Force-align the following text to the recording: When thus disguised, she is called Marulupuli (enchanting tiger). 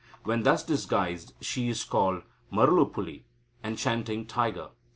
When 0.23 0.41
thus 0.41 0.63
disguised, 0.63 1.33
she 1.41 1.69
is 1.69 1.83
called 1.83 2.23
Marulupuli 2.51 3.21
(enchanting 3.63 4.25
tiger). 4.25 4.69